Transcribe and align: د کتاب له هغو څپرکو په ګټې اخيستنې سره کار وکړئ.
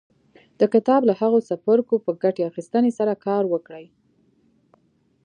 د 0.59 0.61
کتاب 0.73 1.01
له 1.09 1.13
هغو 1.21 1.39
څپرکو 1.47 1.95
په 2.05 2.11
ګټې 2.23 2.43
اخيستنې 2.49 2.91
سره 2.99 3.13
کار 3.25 3.43
وکړئ. 3.49 3.85